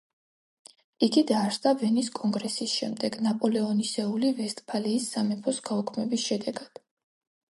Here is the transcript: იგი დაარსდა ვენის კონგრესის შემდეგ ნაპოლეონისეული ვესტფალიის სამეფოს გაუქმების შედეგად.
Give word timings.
იგი 1.07 1.21
დაარსდა 1.31 1.73
ვენის 1.81 2.07
კონგრესის 2.19 2.73
შემდეგ 2.79 3.17
ნაპოლეონისეული 3.27 4.33
ვესტფალიის 4.41 5.07
სამეფოს 5.13 5.63
გაუქმების 5.71 6.27
შედეგად. 6.31 6.83